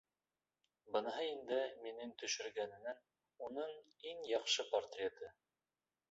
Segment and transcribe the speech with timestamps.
[0.93, 3.01] Быныһы инде, мин төшөргәненән,
[3.49, 3.75] уның
[4.13, 5.29] иң яҡшы портреты.